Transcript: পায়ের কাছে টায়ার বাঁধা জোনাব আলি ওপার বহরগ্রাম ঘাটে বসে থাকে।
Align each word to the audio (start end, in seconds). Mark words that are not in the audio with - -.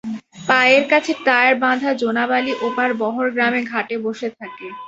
পায়ের 0.47 0.83
কাছে 0.91 1.11
টায়ার 1.25 1.55
বাঁধা 1.63 1.91
জোনাব 2.01 2.29
আলি 2.37 2.53
ওপার 2.67 2.89
বহরগ্রাম 3.01 3.53
ঘাটে 3.71 3.95
বসে 4.05 4.29
থাকে। 4.39 4.67